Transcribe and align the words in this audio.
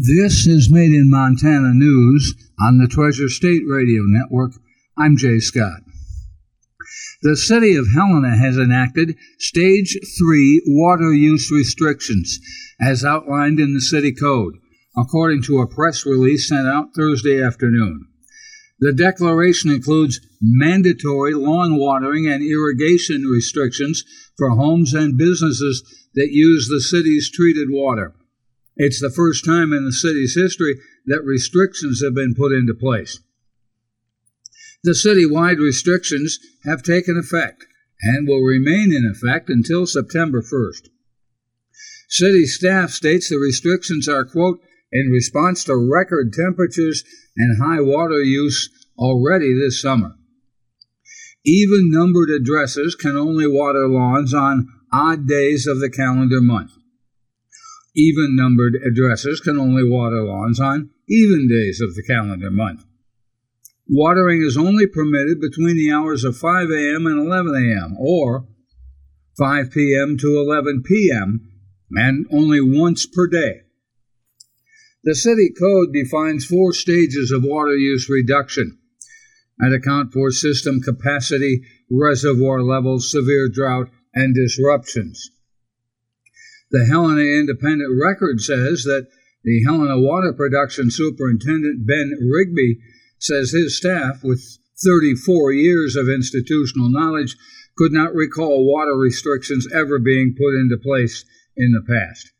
This 0.00 0.46
is 0.46 0.70
Made 0.70 0.92
in 0.92 1.10
Montana 1.10 1.74
News 1.74 2.32
on 2.60 2.78
the 2.78 2.86
Treasure 2.86 3.28
State 3.28 3.62
Radio 3.66 4.02
Network. 4.06 4.52
I'm 4.96 5.16
Jay 5.16 5.40
Scott. 5.40 5.80
The 7.22 7.36
city 7.36 7.74
of 7.74 7.88
Helena 7.92 8.36
has 8.36 8.56
enacted 8.56 9.16
Stage 9.40 9.98
3 10.20 10.62
water 10.68 11.12
use 11.12 11.50
restrictions 11.50 12.38
as 12.80 13.04
outlined 13.04 13.58
in 13.58 13.74
the 13.74 13.80
city 13.80 14.12
code, 14.14 14.54
according 14.96 15.42
to 15.44 15.58
a 15.58 15.66
press 15.66 16.06
release 16.06 16.48
sent 16.48 16.68
out 16.68 16.94
Thursday 16.94 17.42
afternoon. 17.42 18.06
The 18.78 18.92
declaration 18.92 19.72
includes 19.72 20.20
mandatory 20.40 21.34
lawn 21.34 21.76
watering 21.76 22.28
and 22.28 22.40
irrigation 22.40 23.24
restrictions 23.24 24.04
for 24.36 24.50
homes 24.50 24.94
and 24.94 25.18
businesses 25.18 25.82
that 26.14 26.28
use 26.30 26.68
the 26.68 26.80
city's 26.80 27.28
treated 27.32 27.66
water. 27.68 28.14
It's 28.80 29.00
the 29.00 29.10
first 29.10 29.44
time 29.44 29.72
in 29.72 29.84
the 29.84 29.92
city's 29.92 30.36
history 30.36 30.76
that 31.06 31.24
restrictions 31.24 32.00
have 32.02 32.14
been 32.14 32.34
put 32.36 32.52
into 32.52 32.74
place. 32.74 33.18
The 34.84 34.92
citywide 34.92 35.58
restrictions 35.58 36.38
have 36.64 36.84
taken 36.84 37.18
effect 37.18 37.66
and 38.00 38.28
will 38.28 38.42
remain 38.42 38.92
in 38.92 39.04
effect 39.04 39.50
until 39.50 39.84
September 39.86 40.40
1st. 40.40 40.90
City 42.08 42.46
staff 42.46 42.90
states 42.90 43.28
the 43.28 43.38
restrictions 43.38 44.08
are, 44.08 44.24
quote, 44.24 44.60
in 44.92 45.10
response 45.10 45.64
to 45.64 45.74
record 45.74 46.32
temperatures 46.32 47.02
and 47.36 47.60
high 47.60 47.80
water 47.80 48.22
use 48.22 48.70
already 48.96 49.52
this 49.52 49.82
summer. 49.82 50.14
Even 51.44 51.90
numbered 51.90 52.30
addresses 52.30 52.94
can 52.94 53.16
only 53.16 53.46
water 53.48 53.88
lawns 53.88 54.32
on 54.32 54.68
odd 54.92 55.26
days 55.26 55.66
of 55.66 55.80
the 55.80 55.90
calendar 55.90 56.40
month 56.40 56.77
even 57.98 58.36
numbered 58.36 58.76
addresses 58.76 59.40
can 59.40 59.58
only 59.58 59.82
water 59.82 60.22
lawns 60.22 60.60
on 60.60 60.90
even 61.08 61.48
days 61.48 61.80
of 61.80 61.96
the 61.96 62.02
calendar 62.02 62.50
month. 62.50 62.84
Watering 63.88 64.42
is 64.42 64.56
only 64.56 64.86
permitted 64.86 65.40
between 65.40 65.76
the 65.76 65.90
hours 65.90 66.22
of 66.22 66.36
5 66.36 66.70
a.m. 66.70 67.06
and 67.06 67.26
11 67.26 67.54
a.m., 67.54 67.96
or 67.98 68.46
5 69.36 69.70
p.m. 69.72 70.16
to 70.18 70.38
11 70.38 70.82
p.m., 70.84 71.40
and 71.92 72.26
only 72.30 72.60
once 72.60 73.06
per 73.06 73.26
day. 73.26 73.62
The 75.02 75.14
city 75.14 75.50
code 75.58 75.88
defines 75.92 76.44
four 76.44 76.72
stages 76.74 77.32
of 77.32 77.42
water 77.42 77.76
use 77.76 78.08
reduction 78.10 78.78
and 79.58 79.74
account 79.74 80.12
for 80.12 80.30
system 80.30 80.80
capacity, 80.80 81.62
reservoir 81.90 82.62
levels, 82.62 83.10
severe 83.10 83.48
drought, 83.48 83.88
and 84.14 84.34
disruptions. 84.34 85.30
The 86.70 86.84
Helena 86.84 87.22
Independent 87.22 87.98
Record 87.98 88.40
says 88.40 88.84
that 88.84 89.08
the 89.42 89.62
Helena 89.64 89.98
Water 89.98 90.32
Production 90.32 90.90
Superintendent 90.90 91.86
Ben 91.86 92.12
Rigby 92.20 92.78
says 93.18 93.52
his 93.52 93.76
staff, 93.76 94.22
with 94.22 94.58
34 94.84 95.52
years 95.52 95.96
of 95.96 96.08
institutional 96.08 96.90
knowledge, 96.90 97.36
could 97.76 97.92
not 97.92 98.14
recall 98.14 98.66
water 98.66 98.96
restrictions 98.96 99.66
ever 99.72 99.98
being 99.98 100.34
put 100.36 100.58
into 100.60 100.76
place 100.76 101.24
in 101.56 101.72
the 101.72 101.82
past. 101.88 102.32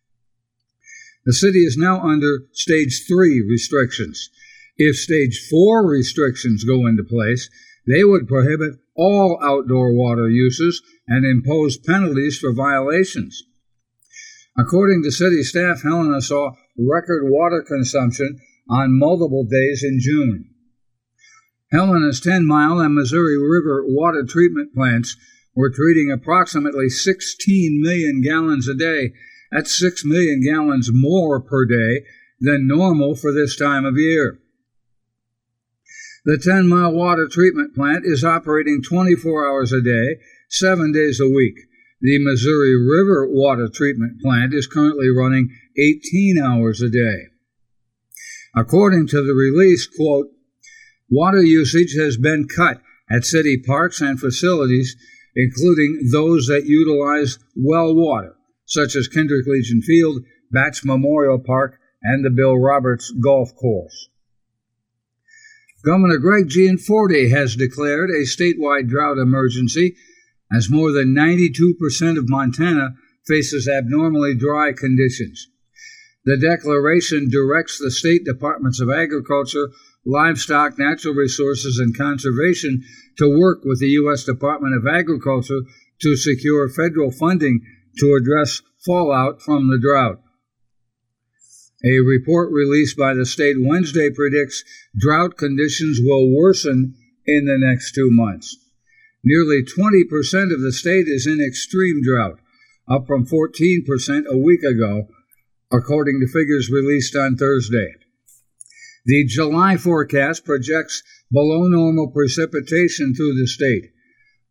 The 1.24 1.32
city 1.32 1.64
is 1.64 1.76
now 1.76 2.00
under 2.00 2.44
Stage 2.52 3.04
3 3.08 3.42
restrictions. 3.48 4.30
If 4.76 4.96
Stage 4.96 5.40
4 5.50 5.86
restrictions 5.86 6.64
go 6.64 6.86
into 6.86 7.02
place, 7.02 7.48
they 7.86 8.04
would 8.04 8.28
prohibit 8.28 8.78
all 8.94 9.38
outdoor 9.42 9.92
water 9.92 10.28
uses 10.28 10.82
and 11.06 11.24
impose 11.24 11.78
penalties 11.78 12.38
for 12.38 12.52
violations. 12.52 13.44
According 14.58 15.04
to 15.04 15.12
city 15.12 15.44
staff, 15.44 15.82
Helena 15.82 16.20
saw 16.20 16.50
record 16.76 17.22
water 17.24 17.64
consumption 17.66 18.40
on 18.68 18.98
multiple 18.98 19.44
days 19.44 19.84
in 19.84 19.98
June. 20.00 20.50
Helena's 21.70 22.20
10 22.20 22.44
Mile 22.46 22.80
and 22.80 22.94
Missouri 22.94 23.38
River 23.38 23.84
water 23.86 24.24
treatment 24.26 24.74
plants 24.74 25.16
were 25.54 25.70
treating 25.70 26.10
approximately 26.10 26.88
16 26.88 27.80
million 27.82 28.20
gallons 28.20 28.68
a 28.68 28.74
day. 28.74 29.12
That's 29.52 29.78
6 29.78 30.04
million 30.04 30.42
gallons 30.44 30.90
more 30.92 31.40
per 31.40 31.64
day 31.64 32.04
than 32.40 32.66
normal 32.66 33.14
for 33.14 33.32
this 33.32 33.56
time 33.56 33.84
of 33.84 33.96
year. 33.96 34.40
The 36.24 36.38
10 36.38 36.68
Mile 36.68 36.92
Water 36.92 37.28
Treatment 37.30 37.74
Plant 37.74 38.04
is 38.04 38.24
operating 38.24 38.82
24 38.86 39.48
hours 39.48 39.72
a 39.72 39.80
day, 39.80 40.16
seven 40.50 40.92
days 40.92 41.20
a 41.20 41.28
week. 41.28 41.54
The 42.00 42.18
Missouri 42.20 42.76
River 42.76 43.26
Water 43.28 43.68
Treatment 43.68 44.20
Plant 44.20 44.54
is 44.54 44.68
currently 44.68 45.08
running 45.08 45.50
18 45.76 46.38
hours 46.40 46.80
a 46.80 46.88
day. 46.88 47.26
According 48.54 49.08
to 49.08 49.22
the 49.22 49.34
release, 49.34 49.88
quote, 49.88 50.28
water 51.10 51.42
usage 51.42 51.96
has 51.98 52.16
been 52.16 52.46
cut 52.46 52.80
at 53.10 53.24
city 53.24 53.60
parks 53.66 54.00
and 54.00 54.18
facilities, 54.18 54.96
including 55.34 56.10
those 56.12 56.46
that 56.46 56.66
utilize 56.66 57.38
well 57.56 57.92
water, 57.94 58.36
such 58.64 58.94
as 58.94 59.08
Kindrick 59.08 59.46
Legion 59.46 59.82
Field, 59.82 60.22
Batch 60.52 60.84
Memorial 60.84 61.40
Park, 61.44 61.80
and 62.02 62.24
the 62.24 62.30
Bill 62.30 62.56
Roberts 62.56 63.10
Golf 63.10 63.54
Course. 63.56 64.08
Governor 65.84 66.18
Greg 66.18 66.48
Gianforte 66.48 67.30
has 67.30 67.56
declared 67.56 68.10
a 68.10 68.22
statewide 68.22 68.88
drought 68.88 69.18
emergency 69.18 69.96
as 70.52 70.70
more 70.70 70.92
than 70.92 71.14
92% 71.14 72.18
of 72.18 72.28
Montana 72.28 72.94
faces 73.26 73.68
abnormally 73.68 74.34
dry 74.34 74.72
conditions. 74.72 75.48
The 76.24 76.36
declaration 76.36 77.28
directs 77.30 77.78
the 77.78 77.90
state 77.90 78.24
departments 78.24 78.80
of 78.80 78.90
agriculture, 78.90 79.68
livestock, 80.04 80.78
natural 80.78 81.14
resources, 81.14 81.78
and 81.78 81.96
conservation 81.96 82.82
to 83.18 83.38
work 83.38 83.60
with 83.64 83.80
the 83.80 83.90
U.S. 84.02 84.24
Department 84.24 84.74
of 84.76 84.86
Agriculture 84.86 85.60
to 86.00 86.16
secure 86.16 86.68
federal 86.68 87.10
funding 87.10 87.60
to 87.98 88.18
address 88.20 88.62
fallout 88.84 89.42
from 89.42 89.68
the 89.68 89.78
drought. 89.78 90.20
A 91.84 91.98
report 92.00 92.50
released 92.52 92.96
by 92.96 93.14
the 93.14 93.24
state 93.24 93.56
Wednesday 93.58 94.10
predicts 94.10 94.64
drought 94.98 95.36
conditions 95.36 96.00
will 96.02 96.34
worsen 96.34 96.94
in 97.26 97.44
the 97.44 97.58
next 97.58 97.92
two 97.92 98.08
months. 98.10 98.56
Nearly 99.24 99.62
20% 99.62 100.54
of 100.54 100.60
the 100.60 100.72
state 100.72 101.08
is 101.08 101.26
in 101.26 101.44
extreme 101.44 102.02
drought, 102.02 102.38
up 102.88 103.06
from 103.06 103.26
14% 103.26 104.26
a 104.26 104.36
week 104.36 104.62
ago, 104.62 105.08
according 105.72 106.20
to 106.20 106.32
figures 106.32 106.70
released 106.70 107.16
on 107.16 107.36
Thursday. 107.36 107.94
The 109.04 109.24
July 109.24 109.76
forecast 109.76 110.44
projects 110.44 111.02
below 111.32 111.66
normal 111.66 112.10
precipitation 112.10 113.14
through 113.14 113.34
the 113.34 113.46
state. 113.46 113.90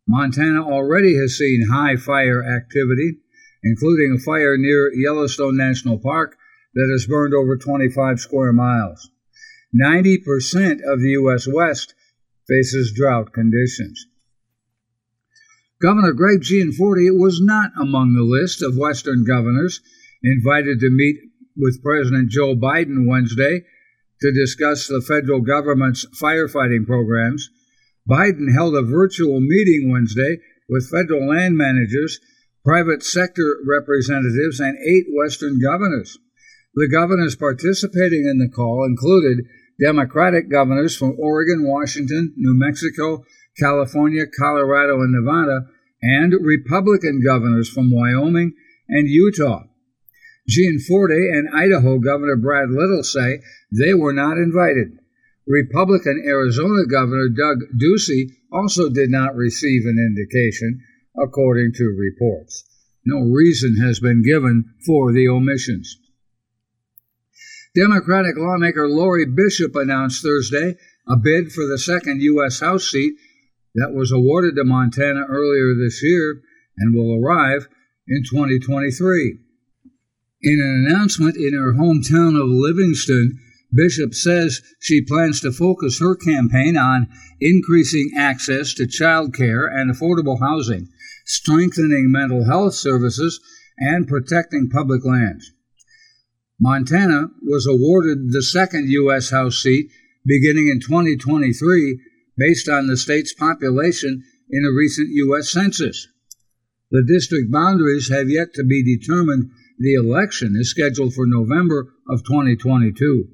Montana 0.06 0.62
already 0.62 1.16
has 1.16 1.38
seen 1.38 1.68
high 1.70 1.96
fire 1.96 2.44
activity, 2.44 3.18
including 3.62 4.16
a 4.16 4.22
fire 4.22 4.56
near 4.56 4.92
Yellowstone 4.94 5.56
National 5.56 5.98
Park 5.98 6.36
that 6.74 6.88
has 6.92 7.06
burned 7.06 7.34
over 7.34 7.56
25 7.56 8.20
square 8.20 8.52
miles. 8.52 9.10
90% 9.74 10.80
of 10.84 11.00
the 11.00 11.10
U.S. 11.20 11.46
West 11.46 11.94
faces 12.48 12.92
drought 12.94 13.32
conditions. 13.32 14.06
Governor 15.80 16.12
Greg 16.12 16.42
Gianforte 16.42 17.10
was 17.10 17.40
not 17.40 17.70
among 17.80 18.12
the 18.12 18.26
list 18.26 18.62
of 18.62 18.76
Western 18.76 19.24
governors 19.24 19.80
invited 20.24 20.80
to 20.80 20.90
meet 20.90 21.16
with 21.56 21.82
President 21.82 22.30
Joe 22.30 22.56
Biden 22.56 23.06
Wednesday 23.06 23.62
to 24.20 24.32
discuss 24.32 24.88
the 24.88 25.00
federal 25.00 25.40
government's 25.40 26.04
firefighting 26.20 26.84
programs. 26.84 27.48
Biden 28.10 28.52
held 28.52 28.74
a 28.74 28.82
virtual 28.82 29.40
meeting 29.40 29.90
Wednesday 29.92 30.38
with 30.68 30.90
federal 30.90 31.28
land 31.28 31.56
managers, 31.56 32.18
private 32.64 33.04
sector 33.04 33.58
representatives, 33.64 34.58
and 34.58 34.76
eight 34.84 35.06
Western 35.14 35.60
governors. 35.60 36.18
The 36.74 36.88
governors 36.88 37.36
participating 37.36 38.26
in 38.28 38.38
the 38.38 38.50
call 38.52 38.84
included 38.84 39.46
Democratic 39.80 40.50
governors 40.50 40.96
from 40.96 41.14
Oregon, 41.18 41.68
Washington, 41.68 42.34
New 42.36 42.54
Mexico, 42.58 43.24
California, 43.58 44.24
Colorado, 44.26 45.00
and 45.00 45.12
Nevada, 45.12 45.66
and 46.02 46.34
Republican 46.40 47.22
governors 47.24 47.68
from 47.68 47.90
Wyoming 47.90 48.54
and 48.88 49.08
Utah. 49.08 49.64
Gianforte 50.48 51.28
and 51.30 51.48
Idaho 51.52 51.98
Governor 51.98 52.36
Brad 52.36 52.70
Little 52.70 53.02
say 53.02 53.40
they 53.70 53.92
were 53.92 54.12
not 54.12 54.38
invited. 54.38 54.98
Republican 55.46 56.22
Arizona 56.26 56.86
Governor 56.86 57.28
Doug 57.28 57.64
Ducey 57.76 58.30
also 58.52 58.88
did 58.88 59.10
not 59.10 59.34
receive 59.34 59.82
an 59.84 59.98
indication, 59.98 60.80
according 61.22 61.72
to 61.74 61.84
reports. 61.84 62.64
No 63.04 63.20
reason 63.20 63.76
has 63.76 64.00
been 64.00 64.22
given 64.22 64.74
for 64.86 65.12
the 65.12 65.28
omissions. 65.28 65.98
Democratic 67.74 68.36
lawmaker 68.36 68.88
Lori 68.88 69.26
Bishop 69.26 69.76
announced 69.76 70.22
Thursday 70.22 70.76
a 71.06 71.16
bid 71.16 71.52
for 71.52 71.66
the 71.66 71.78
second 71.78 72.20
U.S. 72.22 72.60
House 72.60 72.90
seat 72.90 73.14
that 73.80 73.94
was 73.94 74.12
awarded 74.12 74.56
to 74.56 74.64
Montana 74.64 75.24
earlier 75.28 75.74
this 75.74 76.02
year 76.02 76.40
and 76.78 76.94
will 76.94 77.22
arrive 77.22 77.68
in 78.06 78.22
2023. 78.24 79.38
In 80.42 80.60
an 80.60 80.86
announcement 80.86 81.36
in 81.36 81.52
her 81.54 81.74
hometown 81.74 82.40
of 82.40 82.48
Livingston, 82.48 83.38
Bishop 83.74 84.14
says 84.14 84.62
she 84.80 85.04
plans 85.04 85.40
to 85.40 85.52
focus 85.52 86.00
her 86.00 86.14
campaign 86.14 86.76
on 86.76 87.08
increasing 87.40 88.10
access 88.16 88.72
to 88.74 88.86
child 88.86 89.34
care 89.34 89.66
and 89.66 89.92
affordable 89.92 90.40
housing, 90.40 90.88
strengthening 91.26 92.10
mental 92.10 92.44
health 92.44 92.74
services, 92.74 93.40
and 93.78 94.08
protecting 94.08 94.70
public 94.70 95.04
lands. 95.04 95.52
Montana 96.60 97.28
was 97.42 97.66
awarded 97.66 98.32
the 98.32 98.42
second 98.42 98.88
U.S. 98.88 99.30
House 99.30 99.62
seat 99.62 99.90
beginning 100.24 100.68
in 100.68 100.80
2023 100.80 102.00
based 102.38 102.68
on 102.68 102.86
the 102.86 102.96
state's 102.96 103.34
population 103.34 104.22
in 104.48 104.64
a 104.64 104.76
recent 104.76 105.08
U.S. 105.10 105.50
Census. 105.50 106.08
The 106.90 107.04
district 107.06 107.50
boundaries 107.50 108.10
have 108.10 108.30
yet 108.30 108.54
to 108.54 108.64
be 108.64 108.82
determined. 108.82 109.50
The 109.78 109.94
election 109.94 110.56
is 110.58 110.70
scheduled 110.70 111.14
for 111.14 111.26
November 111.26 111.92
of 112.08 112.24
2022. 112.24 113.28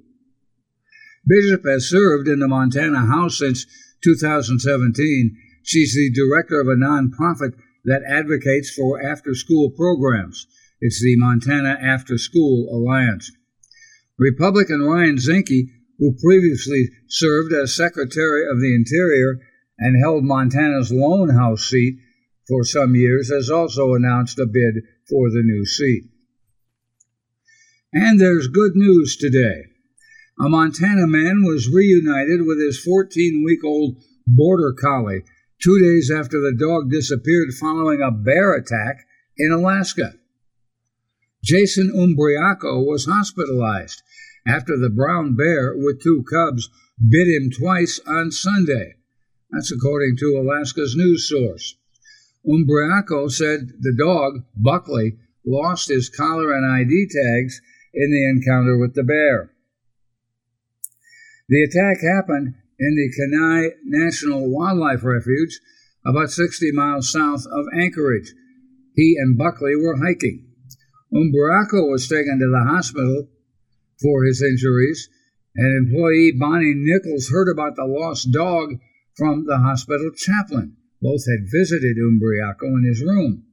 Bishop 1.26 1.62
has 1.64 1.88
served 1.88 2.28
in 2.28 2.40
the 2.40 2.48
Montana 2.48 3.06
House 3.06 3.38
since 3.38 3.66
2017. 4.02 5.36
She's 5.62 5.94
the 5.94 6.10
director 6.10 6.60
of 6.60 6.68
a 6.68 6.74
nonprofit 6.74 7.54
that 7.84 8.02
advocates 8.08 8.70
for 8.74 9.00
after 9.02 9.34
school 9.34 9.70
programs. 9.70 10.46
It's 10.80 11.00
the 11.00 11.16
Montana 11.16 11.78
After 11.80 12.18
School 12.18 12.68
Alliance. 12.70 13.30
Republican 14.18 14.82
Ryan 14.82 15.16
Zinke, 15.16 15.68
who 15.98 16.16
previously 16.22 16.90
served 17.08 17.52
as 17.52 17.76
Secretary 17.76 18.44
of 18.50 18.60
the 18.60 18.74
Interior 18.74 19.40
and 19.78 20.02
held 20.02 20.24
Montana's 20.24 20.92
lone 20.92 21.30
House 21.30 21.64
seat 21.68 21.98
for 22.46 22.64
some 22.64 22.94
years, 22.94 23.30
has 23.30 23.50
also 23.50 23.94
announced 23.94 24.38
a 24.38 24.46
bid 24.46 24.84
for 25.08 25.30
the 25.30 25.42
new 25.42 25.64
seat. 25.64 26.04
And 27.92 28.20
there's 28.20 28.48
good 28.48 28.72
news 28.74 29.16
today. 29.16 29.66
A 30.38 30.48
Montana 30.48 31.06
man 31.06 31.44
was 31.44 31.72
reunited 31.72 32.44
with 32.44 32.60
his 32.60 32.80
14 32.80 33.42
week 33.44 33.64
old 33.64 33.96
border 34.26 34.72
collie 34.72 35.22
two 35.62 35.78
days 35.80 36.10
after 36.10 36.40
the 36.40 36.56
dog 36.58 36.90
disappeared 36.90 37.54
following 37.58 38.02
a 38.02 38.10
bear 38.10 38.54
attack 38.54 39.06
in 39.36 39.52
Alaska. 39.52 40.14
Jason 41.42 41.92
Umbriaco 41.94 42.84
was 42.84 43.06
hospitalized 43.06 44.02
after 44.46 44.76
the 44.78 44.90
brown 44.90 45.34
bear 45.34 45.74
with 45.76 46.02
two 46.02 46.24
cubs 46.30 46.68
bit 46.98 47.28
him 47.28 47.50
twice 47.50 48.00
on 48.06 48.30
Sunday. 48.30 48.94
That's 49.50 49.72
according 49.72 50.16
to 50.18 50.36
Alaska's 50.36 50.94
news 50.96 51.28
source. 51.28 51.76
Umbriaco 52.46 53.30
said 53.30 53.72
the 53.80 53.94
dog, 53.96 54.44
Buckley, 54.56 55.18
lost 55.46 55.88
his 55.88 56.08
collar 56.08 56.52
and 56.52 56.70
ID 56.70 57.08
tags 57.10 57.60
in 57.94 58.10
the 58.10 58.28
encounter 58.28 58.78
with 58.78 58.94
the 58.94 59.04
bear. 59.04 59.50
The 61.48 61.62
attack 61.62 62.02
happened 62.02 62.54
in 62.78 62.96
the 62.96 63.12
Kenai 63.14 63.68
National 63.84 64.50
Wildlife 64.50 65.04
Refuge, 65.04 65.60
about 66.04 66.30
60 66.30 66.72
miles 66.72 67.10
south 67.10 67.46
of 67.46 67.66
Anchorage. 67.78 68.32
He 68.94 69.16
and 69.18 69.38
Buckley 69.38 69.76
were 69.76 69.96
hiking. 69.96 70.46
Umbriaco 71.12 71.90
was 71.90 72.08
taken 72.08 72.38
to 72.38 72.50
the 72.50 72.70
hospital 72.70 73.28
for 74.00 74.24
his 74.24 74.42
injuries, 74.42 75.08
and 75.56 75.86
employee 75.86 76.32
Bonnie 76.38 76.74
Nichols 76.74 77.28
heard 77.30 77.48
about 77.48 77.76
the 77.76 77.86
lost 77.86 78.32
dog 78.32 78.74
from 79.16 79.44
the 79.46 79.58
hospital 79.58 80.10
chaplain. 80.16 80.76
Both 81.00 81.26
had 81.28 81.50
visited 81.52 81.96
Umbriaco 81.96 82.78
in 82.78 82.84
his 82.84 83.02
room. 83.02 83.44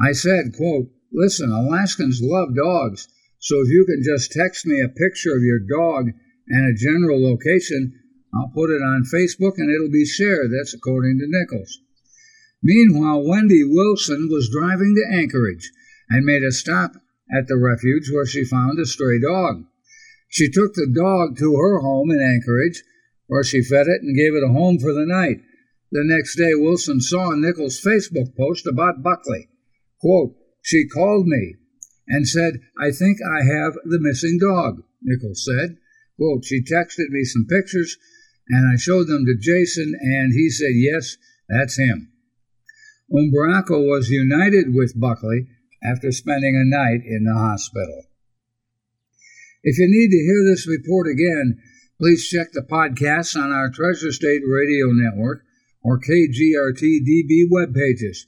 I 0.00 0.12
said, 0.12 0.52
quote, 0.56 0.90
Listen, 1.12 1.50
Alaskans 1.50 2.20
love 2.22 2.54
dogs, 2.54 3.08
so 3.38 3.60
if 3.62 3.68
you 3.68 3.86
can 3.86 4.02
just 4.02 4.32
text 4.32 4.66
me 4.66 4.80
a 4.80 4.88
picture 4.88 5.34
of 5.34 5.42
your 5.42 5.60
dog 5.60 6.10
and 6.48 6.68
a 6.68 6.78
general 6.78 7.22
location, 7.22 7.94
I'll 8.34 8.52
put 8.54 8.70
it 8.70 8.82
on 8.82 9.08
Facebook 9.12 9.54
and 9.56 9.70
it'll 9.70 9.90
be 9.90 10.04
shared. 10.04 10.50
That's 10.52 10.74
according 10.74 11.18
to 11.18 11.26
Nichols. 11.26 11.80
Meanwhile, 12.62 13.26
Wendy 13.26 13.64
Wilson 13.64 14.28
was 14.30 14.50
driving 14.50 14.94
to 14.96 15.16
Anchorage 15.16 15.70
and 16.10 16.24
made 16.24 16.42
a 16.42 16.52
stop 16.52 16.92
at 17.30 17.48
the 17.48 17.56
refuge 17.56 18.10
where 18.12 18.26
she 18.26 18.44
found 18.44 18.78
a 18.78 18.86
stray 18.86 19.20
dog. 19.20 19.64
She 20.28 20.50
took 20.50 20.74
the 20.74 20.92
dog 20.92 21.38
to 21.38 21.56
her 21.56 21.80
home 21.80 22.10
in 22.10 22.20
Anchorage, 22.20 22.82
where 23.26 23.44
she 23.44 23.62
fed 23.62 23.86
it 23.86 24.02
and 24.02 24.16
gave 24.16 24.34
it 24.34 24.44
a 24.44 24.52
home 24.52 24.78
for 24.78 24.92
the 24.92 25.06
night. 25.06 25.38
The 25.92 26.02
next 26.04 26.36
day, 26.36 26.54
Wilson 26.54 27.00
saw 27.00 27.30
Nichols' 27.30 27.80
Facebook 27.80 28.36
post 28.36 28.66
about 28.66 29.02
Buckley. 29.02 29.48
Quote, 30.00 30.34
She 30.62 30.88
called 30.88 31.26
me 31.26 31.54
and 32.08 32.28
said, 32.28 32.60
I 32.78 32.90
think 32.90 33.18
I 33.22 33.44
have 33.44 33.74
the 33.84 34.00
missing 34.00 34.38
dog, 34.40 34.82
Nichols 35.02 35.44
said. 35.44 35.76
Quote, 36.16 36.44
She 36.44 36.62
texted 36.62 37.10
me 37.10 37.24
some 37.24 37.46
pictures 37.46 37.96
and 38.48 38.72
I 38.72 38.76
showed 38.78 39.08
them 39.08 39.24
to 39.26 39.36
Jason, 39.40 39.94
and 40.00 40.32
he 40.32 40.48
said, 40.50 40.72
Yes, 40.74 41.16
that's 41.48 41.78
him. 41.78 42.12
Umbriaco 43.10 43.86
was 43.88 44.10
united 44.10 44.74
with 44.74 44.98
Buckley 44.98 45.46
after 45.82 46.12
spending 46.12 46.54
a 46.56 46.76
night 46.76 47.02
in 47.04 47.24
the 47.24 47.34
hospital. 47.34 48.04
If 49.62 49.78
you 49.78 49.88
need 49.88 50.10
to 50.10 50.24
hear 50.24 50.44
this 50.44 50.68
report 50.68 51.08
again, 51.08 51.58
please 51.98 52.28
check 52.28 52.52
the 52.52 52.66
podcasts 52.70 53.36
on 53.36 53.52
our 53.52 53.70
Treasure 53.70 54.12
State 54.12 54.42
Radio 54.46 54.86
Network 54.92 55.42
or 55.82 55.98
KGRT 55.98 57.00
DB 57.02 57.46
web 57.50 57.74
pages. 57.74 58.26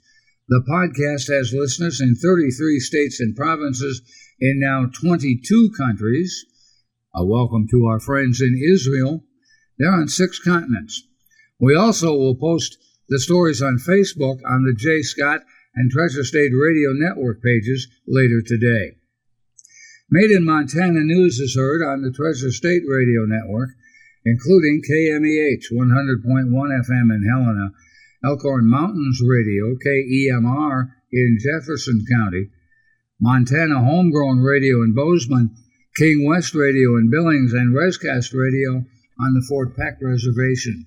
The 0.49 0.65
podcast 0.69 1.33
has 1.33 1.53
listeners 1.53 2.01
in 2.01 2.15
33 2.15 2.81
states 2.81 3.21
and 3.21 3.37
provinces 3.37 4.03
in 4.41 4.61
now 4.61 4.87
22 4.93 5.71
countries. 5.77 6.45
A 7.15 7.25
welcome 7.25 7.67
to 7.71 7.87
our 7.87 8.01
friends 8.01 8.41
in 8.41 8.61
Israel 8.73 9.23
they're 9.79 9.93
on 9.93 10.09
six 10.09 10.39
continents. 10.41 11.05
We 11.61 11.77
also 11.77 12.13
will 12.13 12.35
post 12.35 12.77
the 13.09 13.21
stories 13.21 13.63
on 13.63 13.79
Facebook 13.79 14.41
on 14.45 14.65
the 14.65 14.75
J. 14.77 15.03
Scott 15.03 15.43
and 15.79 15.91
Treasure 15.93 16.25
State 16.25 16.51
Radio 16.51 16.91
Network 16.93 17.41
pages 17.41 17.87
later 18.05 18.43
today. 18.45 18.99
Made 20.11 20.33
in 20.33 20.45
Montana 20.45 21.07
News 21.07 21.39
is 21.39 21.55
heard 21.55 21.87
on 21.87 22.03
the 22.03 22.11
Treasure 22.11 22.51
State 22.51 22.83
Radio 22.85 23.27
Network, 23.27 23.71
including 24.25 24.83
KMEH 24.83 25.71
100.1 25.71 26.51
FM 26.51 27.15
in 27.15 27.23
Helena, 27.31 27.71
Elkhorn 28.25 28.69
Mountains 28.69 29.23
Radio, 29.25 29.77
KEMR 29.79 30.89
in 31.13 31.39
Jefferson 31.39 32.05
County, 32.11 32.51
Montana 33.21 33.79
Homegrown 33.79 34.41
Radio 34.41 34.83
in 34.83 34.95
Bozeman, 34.95 35.55
King 35.97 36.27
West 36.27 36.57
Radio 36.57 36.97
in 36.97 37.09
Billings, 37.09 37.53
and 37.53 37.73
Rescast 37.73 38.35
Radio 38.35 38.85
on 39.21 39.35
the 39.35 39.47
Fort 39.49 39.77
Peck 39.77 39.99
Reservation. 40.03 40.87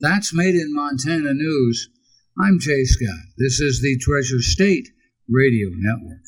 That's 0.00 0.34
Made 0.34 0.56
in 0.56 0.74
Montana 0.74 1.32
News. 1.32 1.90
I'm 2.40 2.60
Jay 2.60 2.84
Scott. 2.84 3.18
This 3.36 3.58
is 3.58 3.82
the 3.82 3.98
Treasure 3.98 4.40
State 4.40 4.90
Radio 5.28 5.70
Network. 5.72 6.22